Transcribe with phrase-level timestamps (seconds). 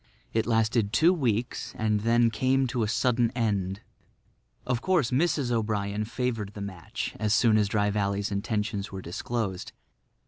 [0.33, 3.81] It lasted two weeks and then came to a sudden end.
[4.65, 5.51] Of course Mrs.
[5.51, 9.73] O'Brien favoured the match as soon as Dry Valley's intentions were disclosed.